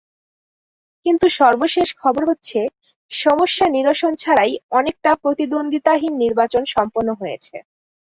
কিন্তু 1.05 1.25
সর্বশেষ 1.39 1.87
খবর 1.97 2.23
হচ্ছে, 2.29 2.59
সমস্যা 3.11 3.65
নিরসন 3.69 4.13
ছাড়াই 4.15 4.53
অনেকটা 4.71 5.11
প্রতিদ্বন্দ্বিতাহীন 5.23 6.13
নির্বাচন 6.23 6.63
সম্পন্ন 6.75 7.09
হয়েছে। 7.21 7.55